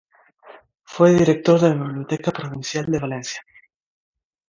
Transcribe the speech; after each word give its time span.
Fue 0.83 1.13
director 1.13 1.59
de 1.59 1.75
la 1.75 1.83
Biblioteca 1.83 2.31
Provincial 2.31 2.87
de 2.87 2.97
Valencia. 2.97 3.43